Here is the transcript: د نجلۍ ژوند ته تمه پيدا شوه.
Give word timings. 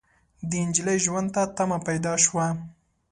د 0.49 0.51
نجلۍ 0.67 0.97
ژوند 1.05 1.27
ته 1.35 1.41
تمه 1.57 1.77
پيدا 1.87 2.13
شوه. 2.25 2.45